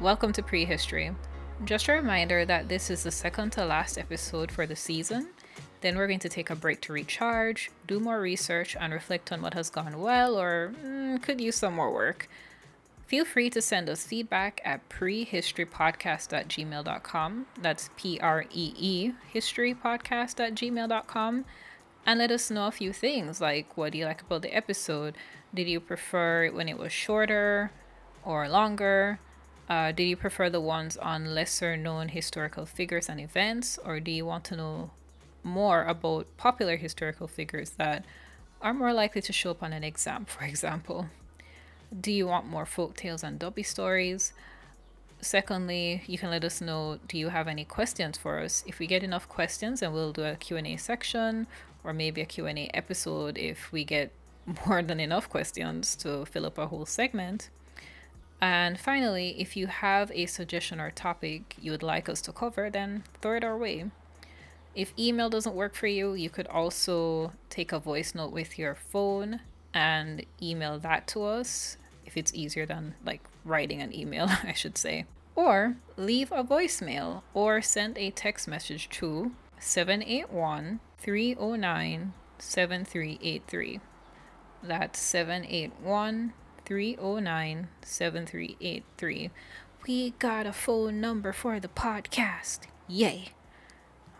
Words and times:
Welcome 0.00 0.32
to 0.34 0.44
Prehistory. 0.44 1.10
Just 1.64 1.88
a 1.88 1.92
reminder 1.92 2.44
that 2.44 2.68
this 2.68 2.88
is 2.88 3.02
the 3.02 3.10
second 3.10 3.50
to 3.50 3.64
last 3.64 3.98
episode 3.98 4.52
for 4.52 4.64
the 4.64 4.76
season. 4.76 5.30
Then 5.80 5.96
we're 5.96 6.06
going 6.06 6.20
to 6.20 6.28
take 6.28 6.50
a 6.50 6.54
break 6.54 6.80
to 6.82 6.92
recharge, 6.92 7.72
do 7.84 7.98
more 7.98 8.20
research, 8.20 8.76
and 8.78 8.92
reflect 8.92 9.32
on 9.32 9.42
what 9.42 9.54
has 9.54 9.70
gone 9.70 10.00
well 10.00 10.38
or 10.38 10.72
mm, 10.80 11.20
could 11.20 11.40
use 11.40 11.56
some 11.56 11.74
more 11.74 11.92
work. 11.92 12.28
Feel 13.08 13.24
free 13.24 13.50
to 13.50 13.60
send 13.60 13.90
us 13.90 14.06
feedback 14.06 14.60
at 14.64 14.88
prehistorypodcast.gmail.com. 14.88 17.46
That's 17.60 17.90
P 17.96 18.20
R 18.20 18.44
E 18.52 18.74
E, 18.78 19.14
historypodcast.gmail.com. 19.34 21.44
And 22.06 22.20
let 22.20 22.30
us 22.30 22.52
know 22.52 22.68
a 22.68 22.70
few 22.70 22.92
things 22.92 23.40
like 23.40 23.76
what 23.76 23.90
do 23.90 23.98
you 23.98 24.04
like 24.04 24.22
about 24.22 24.42
the 24.42 24.54
episode? 24.54 25.16
Did 25.52 25.66
you 25.66 25.80
prefer 25.80 26.44
it 26.44 26.54
when 26.54 26.68
it 26.68 26.78
was 26.78 26.92
shorter 26.92 27.72
or 28.24 28.48
longer? 28.48 29.18
Uh, 29.68 29.92
did 29.92 30.04
you 30.04 30.16
prefer 30.16 30.48
the 30.48 30.60
ones 30.60 30.96
on 30.96 31.34
lesser 31.34 31.76
known 31.76 32.08
historical 32.08 32.64
figures 32.64 33.08
and 33.08 33.20
events, 33.20 33.78
or 33.84 34.00
do 34.00 34.10
you 34.10 34.24
want 34.24 34.44
to 34.44 34.56
know 34.56 34.90
more 35.42 35.84
about 35.84 36.26
popular 36.36 36.76
historical 36.76 37.28
figures 37.28 37.70
that 37.70 38.04
are 38.62 38.72
more 38.72 38.92
likely 38.92 39.20
to 39.20 39.32
show 39.32 39.50
up 39.50 39.62
on 39.62 39.72
an 39.72 39.84
exam, 39.84 40.24
for 40.24 40.44
example? 40.44 41.08
Do 41.98 42.10
you 42.10 42.26
want 42.26 42.46
more 42.46 42.66
folk 42.66 42.96
tales 42.96 43.22
and 43.22 43.38
duppy 43.38 43.62
stories? 43.62 44.32
Secondly, 45.20 46.02
you 46.06 46.16
can 46.16 46.30
let 46.30 46.44
us 46.44 46.60
know 46.60 46.98
do 47.08 47.18
you 47.18 47.28
have 47.28 47.48
any 47.48 47.64
questions 47.64 48.16
for 48.16 48.38
us? 48.38 48.62
If 48.66 48.78
we 48.78 48.86
get 48.86 49.02
enough 49.02 49.28
questions, 49.28 49.80
then 49.80 49.92
we'll 49.92 50.12
do 50.12 50.24
a 50.24 50.36
Q&A 50.36 50.76
section 50.76 51.46
or 51.84 51.92
maybe 51.92 52.20
a 52.20 52.26
Q&A 52.26 52.70
episode 52.72 53.36
if 53.36 53.72
we 53.72 53.84
get 53.84 54.12
more 54.66 54.82
than 54.82 55.00
enough 55.00 55.28
questions 55.28 55.96
to 55.96 56.24
fill 56.24 56.46
up 56.46 56.56
a 56.56 56.68
whole 56.68 56.86
segment. 56.86 57.50
And 58.40 58.78
finally, 58.78 59.40
if 59.40 59.56
you 59.56 59.66
have 59.66 60.12
a 60.12 60.26
suggestion 60.26 60.80
or 60.80 60.90
topic 60.90 61.56
you 61.60 61.72
would 61.72 61.82
like 61.82 62.08
us 62.08 62.20
to 62.22 62.32
cover, 62.32 62.70
then 62.70 63.02
throw 63.20 63.36
it 63.36 63.44
our 63.44 63.56
way. 63.58 63.90
If 64.74 64.92
email 64.98 65.28
doesn't 65.28 65.56
work 65.56 65.74
for 65.74 65.88
you, 65.88 66.14
you 66.14 66.30
could 66.30 66.46
also 66.46 67.32
take 67.50 67.72
a 67.72 67.80
voice 67.80 68.14
note 68.14 68.30
with 68.30 68.58
your 68.58 68.74
phone 68.74 69.40
and 69.74 70.24
email 70.40 70.78
that 70.78 71.06
to 71.08 71.24
us 71.24 71.76
if 72.06 72.16
it's 72.16 72.32
easier 72.34 72.64
than 72.64 72.94
like 73.04 73.22
writing 73.44 73.82
an 73.82 73.94
email, 73.94 74.28
I 74.44 74.52
should 74.52 74.78
say. 74.78 75.06
Or 75.34 75.76
leave 75.96 76.32
a 76.32 76.44
voicemail 76.44 77.22
or 77.34 77.60
send 77.60 77.98
a 77.98 78.10
text 78.10 78.46
message 78.48 78.88
to 78.90 79.32
781 79.58 80.80
309 80.98 82.12
7383. 82.38 83.80
That's 84.62 84.98
781 84.98 86.32
309 86.68 87.68
7383. 87.80 89.30
We 89.86 90.10
got 90.18 90.44
a 90.44 90.52
phone 90.52 91.00
number 91.00 91.32
for 91.32 91.58
the 91.58 91.68
podcast. 91.68 92.66
Yay. 92.86 93.30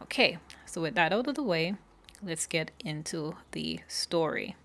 Okay, 0.01 0.39
so 0.65 0.81
with 0.81 0.95
that 0.95 1.13
out 1.13 1.29
of 1.29 1.35
the 1.35 1.43
way, 1.43 1.75
let's 2.23 2.47
get 2.47 2.71
into 2.83 3.35
the 3.53 3.81
story. 3.87 4.57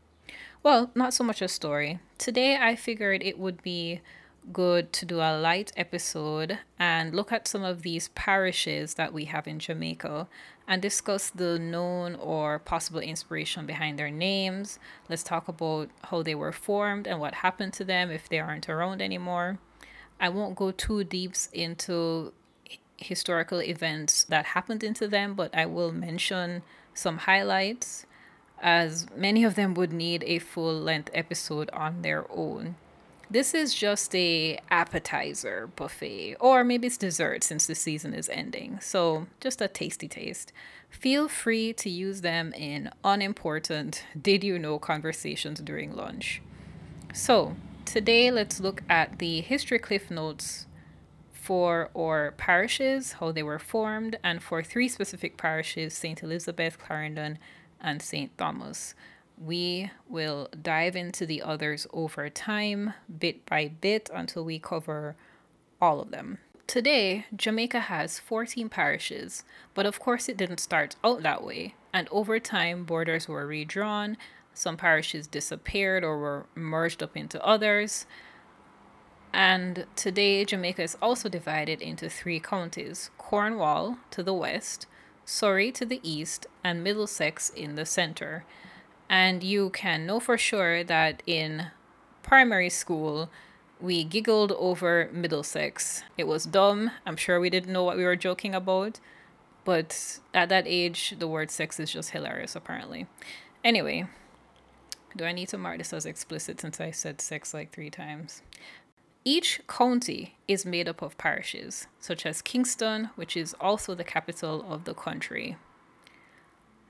Well, 0.64 0.92
not 0.96 1.14
so 1.14 1.26
much 1.26 1.42
a 1.42 1.50
story. 1.50 2.00
Today 2.18 2.56
I 2.56 2.78
figured 2.78 3.22
it 3.22 3.38
would 3.38 3.62
be 3.62 4.00
good 4.52 4.92
to 4.94 5.06
do 5.06 5.20
a 5.20 5.40
light 5.40 5.72
episode 5.78 6.60
and 6.78 7.16
look 7.16 7.32
at 7.32 7.48
some 7.48 7.64
of 7.64 7.82
these 7.84 8.10
parishes 8.10 8.96
that 8.96 9.14
we 9.14 9.26
have 9.26 9.48
in 9.48 9.60
Jamaica 9.60 10.28
and 10.68 10.82
discuss 10.82 11.30
the 11.30 11.58
known 11.58 12.16
or 12.16 12.60
possible 12.60 13.00
inspiration 13.00 13.66
behind 13.66 13.98
their 13.98 14.12
names. 14.12 14.80
Let's 15.10 15.24
talk 15.24 15.48
about 15.48 15.90
how 16.06 16.24
they 16.24 16.36
were 16.36 16.52
formed 16.52 17.08
and 17.08 17.20
what 17.20 17.36
happened 17.36 17.74
to 17.74 17.86
them 17.86 18.12
if 18.12 18.28
they 18.28 18.40
aren't 18.40 18.70
around 18.70 19.02
anymore. 19.02 19.60
I 20.20 20.30
won't 20.30 20.56
go 20.56 20.72
too 20.72 21.04
deep 21.04 21.34
into 21.52 22.34
historical 22.98 23.62
events 23.62 24.24
that 24.26 24.46
happened 24.48 24.84
into 24.84 25.08
them, 25.08 25.34
but 25.34 25.56
I 25.56 25.66
will 25.66 25.92
mention 25.92 26.64
some 26.94 27.20
highlights 27.20 28.06
as 28.62 29.08
many 29.16 29.44
of 29.44 29.56
them 29.56 29.74
would 29.74 29.92
need 29.92 30.24
a 30.26 30.40
full 30.40 30.80
length 30.80 31.10
episode 31.14 31.70
on 31.72 32.02
their 32.02 32.26
own. 32.32 32.76
This 33.30 33.54
is 33.54 33.74
just 33.74 34.14
a 34.16 34.60
appetizer 34.70 35.70
buffet, 35.76 36.36
or 36.40 36.64
maybe 36.64 36.88
it's 36.88 36.98
dessert 36.98 37.44
since 37.44 37.66
the 37.66 37.74
season 37.74 38.14
is 38.14 38.30
ending. 38.30 38.80
So 38.80 39.28
just 39.40 39.62
a 39.62 39.68
tasty 39.68 40.08
taste. 40.08 40.52
Feel 40.90 41.28
free 41.28 41.74
to 41.74 41.90
use 41.90 42.22
them 42.22 42.54
in 42.54 42.92
unimportant 43.04 44.06
did 44.20 44.44
you 44.44 44.60
know 44.60 44.78
conversations 44.78 45.60
during 45.62 45.96
lunch. 45.96 46.42
So 47.14 47.56
today 47.86 48.30
let's 48.30 48.60
look 48.60 48.84
at 48.90 49.20
the 49.20 49.42
history 49.42 49.80
cliff 49.80 50.12
notes 50.12 50.68
for 51.32 51.90
our 51.98 52.32
parishes, 52.38 53.14
how 53.14 53.32
they 53.32 53.44
were 53.44 53.60
formed, 53.60 54.18
and 54.24 54.42
for 54.42 54.64
three 54.64 54.88
specific 54.88 55.38
parishes, 55.38 55.94
St. 55.94 56.24
Elizabeth, 56.24 56.78
Clarendon, 56.78 57.38
and 57.82 58.02
St. 58.02 58.38
Thomas. 58.38 58.96
We 59.44 59.92
will 60.08 60.48
dive 60.62 60.96
into 60.96 61.26
the 61.26 61.42
others 61.42 61.86
over 61.92 62.30
time, 62.30 62.94
bit 63.20 63.46
by 63.46 63.68
bit, 63.68 64.10
until 64.14 64.46
we 64.46 64.58
cover 64.58 65.18
all 65.82 66.00
of 66.00 66.12
them. 66.12 66.38
Today, 66.66 67.26
Jamaica 67.36 67.82
has 67.82 68.20
14 68.20 68.70
parishes, 68.70 69.44
but 69.74 69.86
of 69.86 70.00
course 70.00 70.30
it 70.30 70.38
didn't 70.38 70.60
start 70.62 70.96
out 71.04 71.24
that 71.24 71.44
way, 71.44 71.76
and 71.92 72.08
over 72.10 72.40
time 72.40 72.86
borders 72.86 73.28
were 73.28 73.46
redrawn, 73.46 74.16
some 74.54 74.78
parishes 74.78 75.28
disappeared 75.28 76.06
or 76.06 76.18
were 76.18 76.46
merged 76.56 77.04
up 77.04 77.18
into 77.18 77.44
others. 77.46 78.06
And 79.34 79.88
today, 79.98 80.46
Jamaica 80.46 80.84
is 80.84 80.98
also 81.02 81.28
divided 81.28 81.82
into 81.82 82.08
three 82.10 82.40
counties 82.40 83.10
Cornwall 83.18 83.98
to 84.12 84.24
the 84.24 84.34
west, 84.34 84.86
Surrey 85.26 85.72
to 85.74 85.86
the 85.86 86.00
east, 86.02 86.48
and 86.64 86.84
Middlesex 86.84 87.50
in 87.50 87.76
the 87.76 87.86
center. 87.86 88.46
And 89.14 89.44
you 89.44 89.70
can 89.70 90.08
know 90.08 90.20
for 90.20 90.40
sure 90.40 90.84
that 90.84 91.22
in 91.28 91.68
primary 92.24 92.72
school, 92.72 93.30
we 93.80 94.04
giggled 94.04 94.52
over 94.54 95.08
Middlesex. 95.14 96.02
It 96.18 96.26
was 96.26 96.46
dumb. 96.46 96.90
I'm 97.06 97.16
sure 97.16 97.40
we 97.40 97.52
didn't 97.52 97.72
know 97.72 97.84
what 97.84 97.96
we 97.96 98.06
were 98.06 98.16
joking 98.16 98.56
about. 98.56 99.00
But 99.66 100.18
at 100.34 100.50
that 100.50 100.64
age, 100.66 101.14
the 101.20 101.28
word 101.28 101.52
sex 101.52 101.80
is 101.80 101.92
just 101.92 102.10
hilarious, 102.10 102.56
apparently. 102.56 103.06
Anyway, 103.64 104.08
do 105.16 105.26
I 105.26 105.32
need 105.32 105.50
to 105.50 105.60
mark 105.60 105.78
this 105.78 105.94
as 105.94 106.08
explicit 106.08 106.60
since 106.60 106.82
I 106.82 106.90
said 106.90 107.22
sex 107.22 107.54
like 107.54 107.72
three 107.72 107.92
times? 107.92 108.42
Each 109.24 109.62
county 109.68 110.38
is 110.48 110.66
made 110.66 110.90
up 110.90 111.04
of 111.04 111.20
parishes, 111.20 111.86
such 112.00 112.26
as 112.26 112.42
Kingston, 112.42 113.12
which 113.14 113.38
is 113.38 113.56
also 113.62 113.94
the 113.94 114.04
capital 114.04 114.66
of 114.68 114.86
the 114.86 114.96
country. 114.96 115.56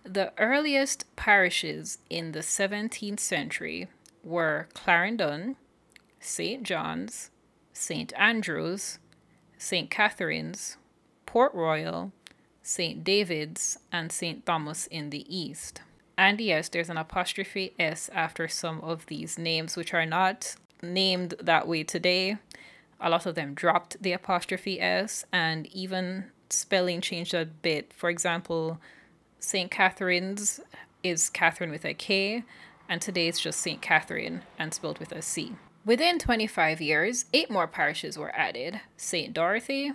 The 0.06 0.34
earliest 0.38 1.06
parishes 1.16 1.98
in 2.10 2.34
the 2.34 2.40
17th 2.42 3.22
century 3.22 3.88
were 4.22 4.68
Clarendon, 4.74 5.56
St. 6.20 6.64
John's, 6.64 7.30
St. 7.72 8.12
Andrews, 8.18 9.00
St. 9.58 9.90
Catherine's, 9.90 10.76
Port 11.26 11.54
Royal, 11.54 12.12
St. 12.62 13.02
David's, 13.04 13.80
and 13.94 14.12
St. 14.12 14.46
Thomas 14.46 14.88
in 14.88 15.10
the 15.10 15.26
east. 15.34 15.82
And 16.18 16.40
yes, 16.42 16.68
there's 16.68 16.90
an 16.90 16.98
apostrophe 16.98 17.74
S 17.80 18.10
after 18.14 18.50
some 18.50 18.82
of 18.82 19.06
these 19.06 19.40
names, 19.40 19.78
which 19.78 19.94
are 19.94 20.06
not 20.06 20.56
named 20.82 21.36
that 21.42 21.66
way 21.66 21.84
today. 21.84 22.38
A 23.00 23.10
lot 23.10 23.26
of 23.26 23.36
them 23.36 23.54
dropped 23.54 24.02
the 24.04 24.12
apostrophe 24.12 24.82
S, 24.82 25.26
and 25.32 25.66
even 25.68 26.26
spelling 26.50 27.00
changed 27.00 27.34
a 27.34 27.46
bit. 27.46 27.94
For 27.94 28.10
example, 28.10 28.80
St. 29.44 29.70
Catherine's 29.70 30.62
is 31.04 31.30
Catherine 31.30 31.70
with 31.70 31.84
a 31.84 31.94
K, 31.94 32.46
and 32.88 33.02
today 33.02 33.28
it's 33.28 33.42
just 33.42 33.60
St. 33.60 33.82
Catherine 33.82 34.44
and 34.58 34.74
spelled 34.74 35.00
with 35.00 35.12
a 35.12 35.22
C. 35.22 35.58
Within 35.86 36.18
25 36.18 36.80
years, 36.80 37.26
eight 37.34 37.52
more 37.52 37.68
parishes 37.68 38.18
were 38.18 38.34
added 38.34 38.80
St. 38.96 39.34
Dorothy, 39.34 39.92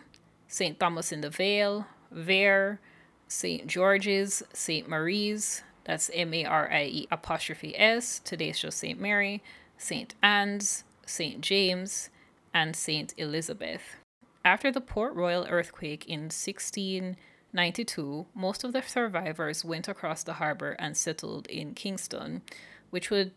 St. 0.49 0.79
Thomas 0.79 1.13
in 1.13 1.23
the 1.23 1.31
Vale, 1.31 1.87
Vere, 2.11 2.79
St. 3.27 3.67
George's, 3.67 4.43
St. 4.53 4.87
Marie's, 4.87 5.63
that's 5.85 6.11
M 6.13 6.35
A 6.35 6.45
R 6.45 6.71
I 6.71 6.85
E 6.85 7.09
apostrophe 7.11 7.75
S, 7.75 8.19
today 8.19 8.51
it's 8.51 8.61
just 8.61 8.77
St. 8.77 9.01
Mary, 9.01 9.43
St. 9.79 10.15
Anne's, 10.23 10.85
St. 11.07 11.41
James, 11.41 12.11
and 12.53 12.77
St. 12.77 13.15
Elizabeth. 13.17 13.97
After 14.45 14.71
the 14.71 14.83
Port 14.83 15.15
Royal 15.15 15.47
earthquake 15.49 16.07
in 16.07 16.29
16 16.29 17.17
92, 17.53 18.27
most 18.35 18.65
of 18.65 18.73
the 18.73 18.83
survivors 18.83 19.65
went 19.65 19.89
across 19.89 20.23
the 20.23 20.35
harbor 20.35 20.77
and 20.79 20.97
settled 20.97 21.47
in 21.47 21.75
Kingston, 21.75 22.43
which 22.91 23.11
would 23.11 23.33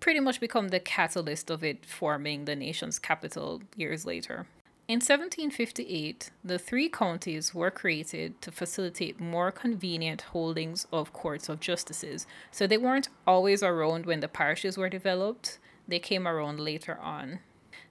pretty 0.00 0.20
much 0.20 0.40
become 0.40 0.68
the 0.68 0.80
catalyst 0.80 1.50
of 1.50 1.64
it 1.64 1.86
forming 1.86 2.44
the 2.44 2.56
nation's 2.56 2.98
capital 2.98 3.62
years 3.76 4.04
later. 4.04 4.46
In 4.88 4.96
1758, 4.96 6.30
the 6.44 6.60
three 6.60 6.88
counties 6.88 7.52
were 7.52 7.72
created 7.72 8.40
to 8.42 8.52
facilitate 8.52 9.18
more 9.18 9.50
convenient 9.50 10.22
holdings 10.22 10.86
of 10.92 11.12
courts 11.12 11.48
of 11.48 11.58
justices, 11.58 12.24
so 12.52 12.66
they 12.68 12.78
weren't 12.78 13.08
always 13.26 13.64
around 13.64 14.06
when 14.06 14.20
the 14.20 14.28
parishes 14.28 14.78
were 14.78 14.88
developed, 14.88 15.58
they 15.88 15.98
came 15.98 16.28
around 16.28 16.60
later 16.60 16.96
on. 17.00 17.40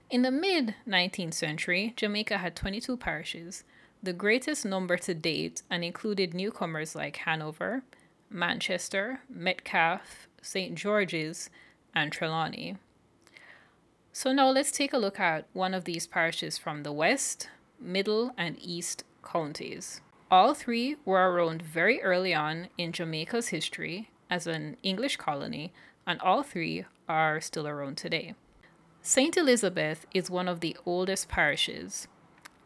In 0.09 0.21
the 0.21 0.31
mid 0.31 0.75
19th 0.87 1.33
century, 1.33 1.93
Jamaica 1.97 2.37
had 2.37 2.55
22 2.55 2.95
parishes, 2.95 3.65
the 4.01 4.13
greatest 4.13 4.65
number 4.65 4.97
to 4.97 5.13
date, 5.13 5.63
and 5.69 5.83
included 5.83 6.33
newcomers 6.33 6.95
like 6.95 7.17
Hanover, 7.17 7.83
Manchester, 8.29 9.21
Metcalfe, 9.29 10.27
St. 10.41 10.75
George's, 10.75 11.49
and 11.93 12.11
Trelawny. 12.11 12.77
So 14.11 14.31
now 14.31 14.49
let's 14.49 14.71
take 14.71 14.93
a 14.93 14.97
look 14.97 15.19
at 15.19 15.47
one 15.53 15.73
of 15.73 15.85
these 15.85 16.07
parishes 16.07 16.57
from 16.57 16.83
the 16.83 16.93
west, 16.93 17.49
middle, 17.79 18.31
and 18.37 18.57
east 18.61 19.03
counties. 19.23 20.01
All 20.31 20.53
three 20.53 20.95
were 21.05 21.31
around 21.31 21.61
very 21.61 22.01
early 22.01 22.33
on 22.33 22.69
in 22.77 22.91
Jamaica's 22.91 23.49
history 23.49 24.09
as 24.29 24.47
an 24.47 24.77
English 24.83 25.17
colony, 25.17 25.73
and 26.07 26.19
all 26.21 26.43
three 26.43 26.85
are 27.07 27.39
still 27.41 27.67
around 27.67 27.97
today. 27.97 28.35
St. 29.01 29.37
Elizabeth 29.37 30.05
is 30.13 30.31
one 30.31 30.47
of 30.47 30.61
the 30.61 30.75
oldest 30.85 31.27
parishes. 31.29 32.07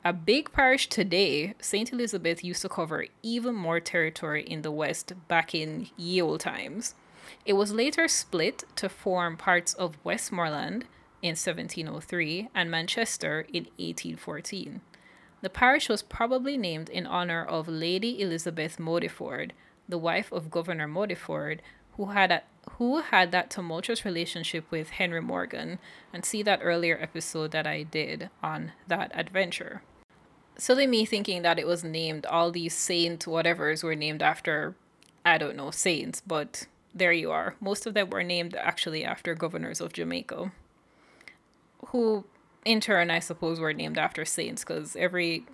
A 0.06 0.14
big 0.14 0.54
parish 0.54 0.88
today, 0.88 1.56
St. 1.60 1.92
Elizabeth 1.92 2.42
used 2.42 2.62
to 2.62 2.70
cover 2.70 3.06
even 3.22 3.54
more 3.54 3.82
territory 3.82 4.44
in 4.44 4.62
the 4.62 4.72
west 4.72 5.12
back 5.28 5.54
in 5.54 5.90
ye 5.98 6.22
old 6.22 6.40
times. 6.40 6.96
It 7.46 7.54
was 7.54 7.74
later 7.74 8.08
split 8.08 8.64
to 8.78 8.88
form 8.88 9.36
parts 9.36 9.74
of 9.74 9.98
Westmoreland 10.06 10.86
in 11.22 11.32
1703 11.32 12.48
and 12.56 12.72
Manchester 12.72 13.42
in 13.52 13.66
1814. 13.78 14.80
The 15.42 15.50
parish 15.50 15.90
was 15.90 16.02
probably 16.02 16.56
named 16.58 16.88
in 16.88 17.06
honor 17.06 17.44
of 17.44 17.68
Lady 17.68 18.22
Elizabeth 18.22 18.78
Modyford, 18.78 19.52
the 19.90 19.98
wife 19.98 20.32
of 20.32 20.50
Governor 20.50 20.88
Modyford, 20.88 21.60
who 21.98 22.06
had 22.08 22.32
a, 22.32 22.44
who 22.78 23.02
had 23.02 23.34
that 23.34 23.50
tumultuous 23.50 24.06
relationship 24.06 24.64
with 24.72 24.92
Henry 24.92 25.22
Morgan, 25.22 25.78
and 26.14 26.24
see 26.24 26.42
that 26.44 26.62
earlier 26.64 26.98
episode 27.02 27.52
that 27.52 27.68
I 27.68 27.84
did 27.84 28.30
on 28.42 28.72
that 28.88 29.12
adventure. 29.14 29.82
Silly 30.58 30.88
me 30.88 31.06
thinking 31.06 31.42
that 31.44 31.60
it 31.60 31.68
was 31.68 31.84
named, 31.84 32.26
all 32.26 32.52
these 32.52 32.74
saint 32.74 33.26
whatevers 33.26 33.84
were 33.84 33.96
named 33.96 34.22
after, 34.22 34.76
I 35.26 35.38
don't 35.38 35.56
know, 35.56 35.72
saints, 35.72 36.22
but 36.26 36.68
there 36.94 37.14
you 37.14 37.32
are. 37.32 37.56
Most 37.62 37.86
of 37.86 37.94
them 37.94 38.10
were 38.10 38.24
named 38.24 38.56
actually 38.56 39.06
after 39.06 39.36
governors 39.36 39.80
of 39.80 39.94
Jamaica, 39.94 40.52
who 41.88 42.26
in 42.66 42.82
turn, 42.82 43.10
I 43.10 43.20
suppose, 43.20 43.60
were 43.60 43.74
named 43.74 43.98
after 43.98 44.26
saints 44.26 44.64
because 44.64 44.96
every 44.96 45.46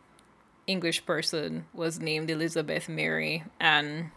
English 0.68 1.06
person 1.06 1.66
was 1.74 2.00
named 2.00 2.30
Elizabeth, 2.30 2.90
Mary, 2.90 3.44
and 3.60 4.12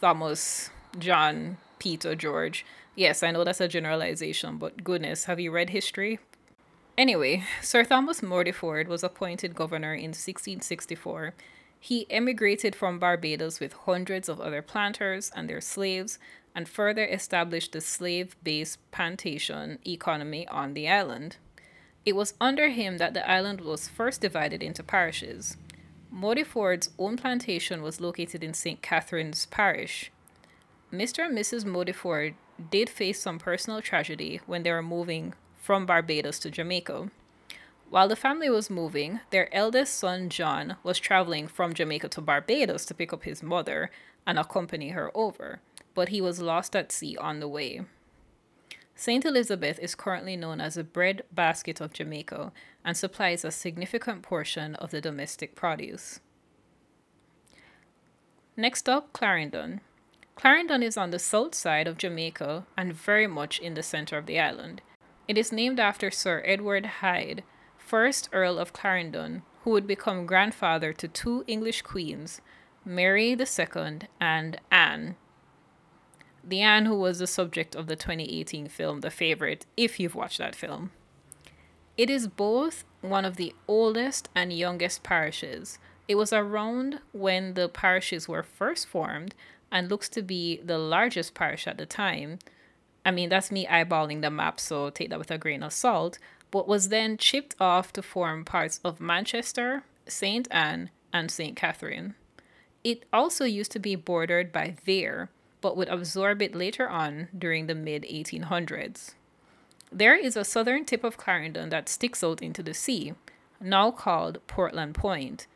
Thomas, 0.00 0.70
John, 0.98 1.56
Peter, 1.78 2.14
George. 2.14 2.66
Yes, 2.94 3.22
I 3.22 3.30
know 3.30 3.44
that's 3.44 3.60
a 3.60 3.68
generalization, 3.68 4.58
but 4.58 4.84
goodness, 4.84 5.24
have 5.24 5.40
you 5.40 5.50
read 5.50 5.70
history? 5.70 6.18
Anyway, 7.00 7.42
Sir 7.62 7.82
Thomas 7.82 8.20
Modyford 8.20 8.86
was 8.86 9.02
appointed 9.02 9.54
governor 9.54 9.94
in 9.94 10.10
1664. 10.10 11.32
He 11.80 12.06
emigrated 12.10 12.76
from 12.76 12.98
Barbados 12.98 13.58
with 13.58 13.72
hundreds 13.72 14.28
of 14.28 14.38
other 14.38 14.60
planters 14.60 15.32
and 15.34 15.48
their 15.48 15.62
slaves 15.62 16.18
and 16.54 16.68
further 16.68 17.06
established 17.06 17.72
the 17.72 17.80
slave 17.80 18.36
based 18.42 18.78
plantation 18.90 19.78
economy 19.86 20.46
on 20.48 20.74
the 20.74 20.90
island. 20.90 21.38
It 22.04 22.16
was 22.16 22.34
under 22.38 22.68
him 22.68 22.98
that 22.98 23.14
the 23.14 23.26
island 23.26 23.62
was 23.62 23.88
first 23.88 24.20
divided 24.20 24.62
into 24.62 24.82
parishes. 24.82 25.56
Modyford's 26.14 26.90
own 26.98 27.16
plantation 27.16 27.80
was 27.80 28.02
located 28.02 28.44
in 28.44 28.52
St. 28.52 28.82
Catherine's 28.82 29.46
Parish. 29.46 30.12
Mr. 30.92 31.24
and 31.24 31.38
Mrs. 31.38 31.64
Modyford 31.64 32.34
did 32.70 32.90
face 32.90 33.22
some 33.22 33.38
personal 33.38 33.80
tragedy 33.80 34.42
when 34.44 34.64
they 34.64 34.70
were 34.70 34.82
moving 34.82 35.32
from 35.60 35.86
Barbados 35.86 36.38
to 36.40 36.50
Jamaica. 36.50 37.10
While 37.90 38.08
the 38.08 38.16
family 38.16 38.48
was 38.48 38.70
moving, 38.70 39.20
their 39.30 39.52
eldest 39.54 39.94
son 39.94 40.28
John 40.28 40.76
was 40.82 40.98
traveling 40.98 41.48
from 41.48 41.74
Jamaica 41.74 42.08
to 42.10 42.20
Barbados 42.20 42.84
to 42.86 42.94
pick 42.94 43.12
up 43.12 43.24
his 43.24 43.42
mother 43.42 43.90
and 44.26 44.38
accompany 44.38 44.90
her 44.90 45.10
over, 45.14 45.60
but 45.94 46.08
he 46.08 46.20
was 46.20 46.40
lost 46.40 46.74
at 46.74 46.92
sea 46.92 47.16
on 47.16 47.40
the 47.40 47.48
way. 47.48 47.82
St. 48.94 49.24
Elizabeth 49.24 49.78
is 49.80 49.94
currently 49.94 50.36
known 50.36 50.60
as 50.60 50.74
the 50.74 50.84
bread 50.84 51.22
basket 51.32 51.80
of 51.80 51.92
Jamaica 51.92 52.52
and 52.84 52.96
supplies 52.96 53.44
a 53.44 53.50
significant 53.50 54.22
portion 54.22 54.74
of 54.76 54.90
the 54.90 55.00
domestic 55.00 55.54
produce. 55.54 56.20
Next 58.56 58.88
up, 58.88 59.12
Clarendon. 59.12 59.80
Clarendon 60.36 60.82
is 60.82 60.96
on 60.96 61.10
the 61.10 61.18
south 61.18 61.54
side 61.54 61.88
of 61.88 61.98
Jamaica 61.98 62.66
and 62.76 62.92
very 62.92 63.26
much 63.26 63.58
in 63.58 63.74
the 63.74 63.82
center 63.82 64.18
of 64.18 64.26
the 64.26 64.38
island. 64.38 64.82
It 65.30 65.38
is 65.38 65.52
named 65.52 65.78
after 65.78 66.10
Sir 66.10 66.42
Edward 66.44 66.86
Hyde, 66.86 67.44
1st 67.88 68.30
Earl 68.32 68.58
of 68.58 68.72
Clarendon, 68.72 69.42
who 69.62 69.70
would 69.70 69.86
become 69.86 70.26
grandfather 70.26 70.92
to 70.94 71.06
two 71.06 71.44
English 71.46 71.82
queens, 71.82 72.40
Mary 72.84 73.36
II 73.38 74.00
and 74.20 74.60
Anne, 74.72 75.14
the 76.42 76.62
Anne 76.62 76.86
who 76.86 76.96
was 76.96 77.20
the 77.20 77.28
subject 77.28 77.76
of 77.76 77.86
the 77.86 77.94
2018 77.94 78.66
film 78.66 79.02
The 79.02 79.10
Favorite, 79.12 79.66
if 79.76 80.00
you've 80.00 80.16
watched 80.16 80.38
that 80.38 80.56
film. 80.56 80.90
It 81.96 82.10
is 82.10 82.26
both 82.26 82.82
one 83.00 83.24
of 83.24 83.36
the 83.36 83.54
oldest 83.68 84.28
and 84.34 84.52
youngest 84.52 85.04
parishes. 85.04 85.78
It 86.08 86.16
was 86.16 86.32
around 86.32 87.02
when 87.12 87.54
the 87.54 87.68
parishes 87.68 88.26
were 88.26 88.42
first 88.42 88.88
formed 88.88 89.36
and 89.70 89.88
looks 89.88 90.08
to 90.08 90.22
be 90.22 90.60
the 90.60 90.78
largest 90.78 91.34
parish 91.34 91.68
at 91.68 91.78
the 91.78 91.86
time. 91.86 92.40
I 93.04 93.10
mean, 93.10 93.28
that's 93.28 93.50
me 93.50 93.66
eyeballing 93.66 94.20
the 94.20 94.30
map, 94.30 94.60
so 94.60 94.90
take 94.90 95.10
that 95.10 95.18
with 95.18 95.30
a 95.30 95.38
grain 95.38 95.62
of 95.62 95.72
salt, 95.72 96.18
but 96.50 96.68
was 96.68 96.88
then 96.88 97.16
chipped 97.16 97.54
off 97.60 97.92
to 97.94 98.02
form 98.02 98.44
parts 98.44 98.80
of 98.84 99.00
Manchester, 99.00 99.84
St. 100.06 100.46
Anne, 100.50 100.90
and 101.12 101.30
St. 101.30 101.56
Catherine. 101.56 102.14
It 102.84 103.04
also 103.12 103.44
used 103.44 103.72
to 103.72 103.78
be 103.78 103.94
bordered 103.94 104.52
by 104.52 104.76
Vere, 104.84 105.30
but 105.60 105.76
would 105.76 105.88
absorb 105.88 106.40
it 106.42 106.54
later 106.54 106.88
on 106.88 107.28
during 107.36 107.66
the 107.66 107.74
mid 107.74 108.02
1800s. 108.04 109.14
There 109.92 110.16
is 110.16 110.36
a 110.36 110.44
southern 110.44 110.84
tip 110.84 111.04
of 111.04 111.16
Clarendon 111.16 111.70
that 111.70 111.88
sticks 111.88 112.22
out 112.22 112.42
into 112.42 112.62
the 112.62 112.74
sea, 112.74 113.14
now 113.60 113.90
called 113.90 114.38
Portland 114.46 114.94
Point, 114.94 115.46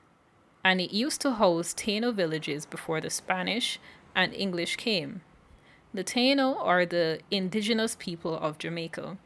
and 0.65 0.81
it 0.81 0.93
used 0.93 1.21
to 1.23 1.33
host 1.33 1.77
Taino 1.79 2.13
villages 2.13 2.67
before 2.67 3.01
the 3.01 3.11
Spanish 3.11 3.79
and 4.15 4.35
English 4.35 4.77
came. 4.77 5.21
The 5.95 6.03
Taino 6.03 6.57
are 6.59 6.85
the 6.85 7.21
indigenous 7.31 7.95
people 7.97 8.37
of 8.37 8.59
Jamaica. 8.59 9.17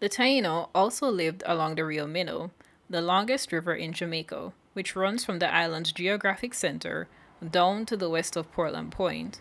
The 0.00 0.08
Taino 0.08 0.68
also 0.74 1.08
lived 1.08 1.44
along 1.46 1.76
the 1.76 1.84
Rio 1.84 2.08
Minho, 2.08 2.50
the 2.90 3.00
longest 3.00 3.52
river 3.52 3.72
in 3.72 3.92
Jamaica, 3.92 4.52
which 4.72 4.96
runs 4.96 5.24
from 5.24 5.38
the 5.38 5.54
island's 5.54 5.92
geographic 5.92 6.54
center 6.54 7.06
down 7.48 7.86
to 7.86 7.96
the 7.96 8.10
west 8.10 8.34
of 8.34 8.50
Portland 8.50 8.90
Point. 8.90 9.40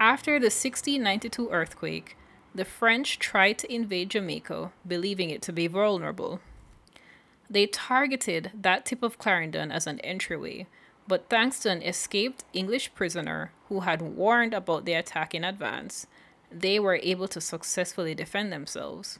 After 0.00 0.38
the 0.38 0.46
1692 0.46 1.50
earthquake, 1.50 2.16
the 2.54 2.64
French 2.64 3.18
tried 3.18 3.58
to 3.58 3.72
invade 3.72 4.08
Jamaica, 4.08 4.72
believing 4.86 5.28
it 5.28 5.42
to 5.42 5.52
be 5.52 5.66
vulnerable. 5.66 6.40
They 7.50 7.66
targeted 7.66 8.50
that 8.54 8.86
tip 8.86 9.02
of 9.02 9.18
Clarendon 9.18 9.70
as 9.70 9.86
an 9.86 10.00
entryway, 10.00 10.66
but 11.08 11.28
thanks 11.28 11.60
to 11.60 11.70
an 11.70 11.82
escaped 11.82 12.44
English 12.52 12.94
prisoner 12.94 13.52
who 13.68 13.80
had 13.80 14.02
warned 14.02 14.54
about 14.54 14.84
the 14.84 14.94
attack 14.94 15.34
in 15.34 15.44
advance, 15.44 16.06
they 16.50 16.78
were 16.78 17.00
able 17.02 17.28
to 17.28 17.40
successfully 17.40 18.14
defend 18.14 18.52
themselves. 18.52 19.18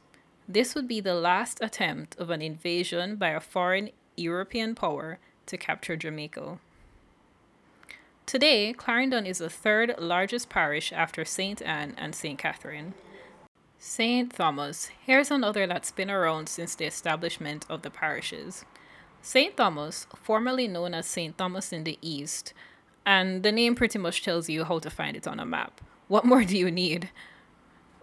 This 0.49 0.75
would 0.75 0.87
be 0.87 1.01
the 1.01 1.15
last 1.15 1.59
attempt 1.61 2.17
of 2.19 2.31
an 2.31 2.41
invasion 2.41 3.17
by 3.17 3.31
a 3.31 3.41
foreign 3.41 3.91
European 4.17 4.75
power 4.75 5.19
to 5.47 5.57
capture 5.57 5.97
Jamaica. 5.97 6.59
Today, 8.27 8.73
Clarendon 8.73 9.27
is 9.27 9.39
the 9.39 9.51
third 9.51 9.95
largest 9.99 10.49
parish 10.49 10.93
after 10.93 11.25
St. 11.25 11.63
Anne 11.63 11.95
and 11.97 12.15
St. 12.15 12.39
Catherine. 12.39 12.95
St. 13.79 14.33
Thomas. 14.33 14.91
Here's 15.05 15.31
another 15.31 15.67
that's 15.67 15.93
been 15.93 16.11
around 16.11 16.49
since 16.49 16.75
the 16.75 16.87
establishment 16.87 17.67
of 17.69 17.83
the 17.83 17.91
parishes. 17.91 18.65
St. 19.27 19.57
Thomas, 19.57 20.07
formerly 20.23 20.69
known 20.69 20.95
as 20.95 21.05
St. 21.05 21.37
Thomas 21.37 21.73
in 21.73 21.83
the 21.83 21.99
East, 22.01 22.55
and 23.05 23.43
the 23.43 23.51
name 23.51 23.75
pretty 23.75 23.99
much 23.99 24.23
tells 24.23 24.49
you 24.49 24.63
how 24.63 24.79
to 24.79 24.89
find 24.89 25.17
it 25.17 25.27
on 25.27 25.41
a 25.41 25.45
map. 25.45 25.81
What 26.07 26.25
more 26.25 26.45
do 26.45 26.57
you 26.57 26.71
need? 26.71 27.11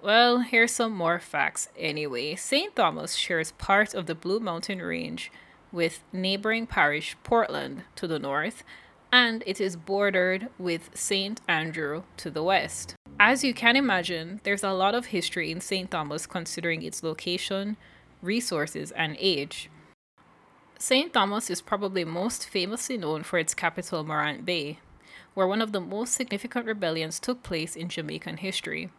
Well, 0.02 0.40
here's 0.40 0.74
some 0.74 0.92
more 0.92 1.22
facts 1.22 1.70
anyway. 1.78 2.36
St. 2.36 2.76
Thomas 2.76 3.16
shares 3.16 3.54
part 3.54 3.94
of 3.94 4.06
the 4.06 4.16
Blue 4.16 4.42
Mountain 4.42 4.82
Range 4.82 5.32
with 5.72 6.04
neighboring 6.12 6.68
parish 6.68 7.16
Portland 7.24 7.84
to 7.96 8.06
the 8.06 8.20
north 8.20 8.66
and 9.10 9.44
it 9.46 9.62
is 9.62 9.78
bordered 9.78 10.50
with 10.60 10.90
St. 10.94 11.40
Andrew 11.48 12.04
to 12.18 12.32
the 12.32 12.44
west. 12.44 12.96
As 13.18 13.46
you 13.46 13.54
can 13.54 13.78
imagine, 13.78 14.42
there's 14.44 14.64
a 14.64 14.74
lot 14.74 14.94
of 14.94 15.06
history 15.06 15.52
in 15.52 15.62
St. 15.62 15.90
Thomas 15.90 16.26
considering 16.26 16.82
its 16.82 17.02
location, 17.02 17.78
resources, 18.22 18.92
and 18.92 19.16
age. 19.22 19.70
St. 20.84 21.14
Thomas 21.14 21.50
is 21.50 21.62
probably 21.62 22.04
most 22.04 22.46
famously 22.46 22.98
known 22.98 23.24
for 23.24 23.40
its 23.40 23.54
capital, 23.54 24.04
Morant 24.04 24.46
Bay, 24.46 24.80
where 25.34 25.48
one 25.48 25.62
of 25.62 25.72
the 25.72 25.80
most 25.80 26.12
significant 26.12 26.66
rebellions 26.66 27.22
took 27.22 27.42
place 27.42 27.78
in 27.78 27.88
Jamaican 27.88 28.36
history. 28.36 28.90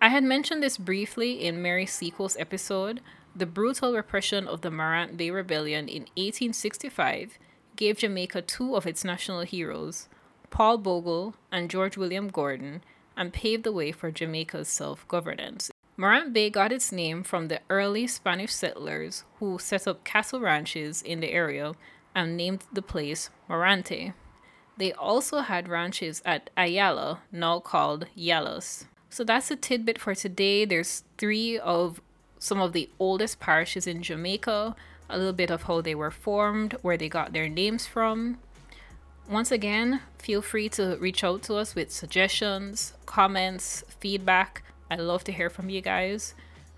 I 0.00 0.08
had 0.08 0.24
mentioned 0.24 0.60
this 0.60 0.76
briefly 0.76 1.40
in 1.46 1.62
Mary 1.62 1.86
Seacole's 1.86 2.36
episode, 2.36 3.00
The 3.32 3.46
brutal 3.46 3.94
repression 3.94 4.48
of 4.48 4.62
the 4.62 4.72
Morant 4.72 5.16
Bay 5.16 5.30
Rebellion 5.30 5.88
in 5.88 6.02
1865 6.18 7.38
gave 7.76 7.98
Jamaica 7.98 8.42
two 8.42 8.74
of 8.74 8.84
its 8.84 9.04
national 9.04 9.42
heroes, 9.42 10.08
Paul 10.50 10.78
Bogle 10.78 11.36
and 11.52 11.70
George 11.70 11.96
William 11.96 12.26
Gordon, 12.26 12.82
and 13.16 13.32
paved 13.32 13.62
the 13.62 13.70
way 13.70 13.92
for 13.92 14.10
Jamaica's 14.10 14.66
self 14.66 15.06
governance. 15.06 15.70
Morant 16.00 16.32
Bay 16.32 16.48
got 16.48 16.72
its 16.72 16.90
name 16.90 17.22
from 17.22 17.48
the 17.48 17.60
early 17.68 18.06
Spanish 18.06 18.54
settlers 18.54 19.24
who 19.38 19.58
set 19.58 19.86
up 19.86 20.02
cattle 20.02 20.40
ranches 20.40 21.02
in 21.02 21.20
the 21.20 21.30
area 21.30 21.74
and 22.14 22.38
named 22.38 22.64
the 22.72 22.80
place 22.80 23.28
Morante. 23.50 24.14
They 24.78 24.94
also 24.94 25.40
had 25.40 25.68
ranches 25.68 26.22
at 26.24 26.48
Ayala, 26.56 27.20
now 27.30 27.60
called 27.60 28.06
Yallahs. 28.16 28.86
So 29.10 29.24
that's 29.24 29.50
a 29.50 29.56
tidbit 29.56 29.98
for 29.98 30.14
today. 30.14 30.64
There's 30.64 31.04
three 31.18 31.58
of 31.58 32.00
some 32.38 32.62
of 32.62 32.72
the 32.72 32.88
oldest 32.98 33.38
parishes 33.38 33.86
in 33.86 34.02
Jamaica, 34.02 34.74
a 35.10 35.18
little 35.18 35.34
bit 35.34 35.50
of 35.50 35.64
how 35.64 35.82
they 35.82 35.94
were 35.94 36.10
formed, 36.10 36.76
where 36.80 36.96
they 36.96 37.10
got 37.10 37.34
their 37.34 37.46
names 37.46 37.86
from. 37.86 38.38
Once 39.28 39.52
again, 39.52 40.00
feel 40.16 40.40
free 40.40 40.70
to 40.70 40.96
reach 40.98 41.22
out 41.22 41.42
to 41.42 41.56
us 41.56 41.74
with 41.74 41.92
suggestions, 41.92 42.94
comments, 43.04 43.84
feedback. 44.00 44.62
I 44.90 44.96
love 44.96 45.24
to 45.24 45.32
hear 45.32 45.50
from 45.50 45.70
you 45.70 45.80
guys. 45.80 46.34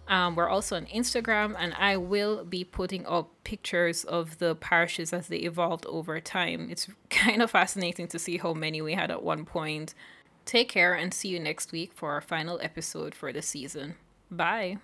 Um, 0.09 0.35
we're 0.35 0.49
also 0.49 0.77
on 0.77 0.87
Instagram, 0.87 1.55
and 1.59 1.75
I 1.75 1.97
will 1.97 2.45
be 2.45 2.65
putting 2.65 3.07
up 3.07 3.31
pictures 3.45 4.05
of 4.05 4.39
the 4.39 4.55
parishes 4.57 5.13
as 5.13 5.29
they 5.29 5.39
evolved 5.39 5.87
over 5.87 6.21
time. 6.21 6.69
It's 6.71 6.89
kind 7.11 7.41
of 7.41 7.51
fascinating 7.51 8.09
to 8.09 8.19
see 8.19 8.39
how 8.39 8.53
many 8.53 8.83
we 8.83 8.95
had 8.95 9.11
at 9.11 9.23
one 9.23 9.45
point. 9.45 9.95
Take 10.45 10.69
care 10.69 10.93
and 10.95 11.15
see 11.15 11.29
you 11.29 11.39
next 11.39 11.73
week 11.73 11.93
for 11.95 12.11
our 12.11 12.21
final 12.21 12.59
episode 12.61 13.15
for 13.15 13.33
the 13.33 13.43
season. 13.43 13.95
Bye. 14.31 14.79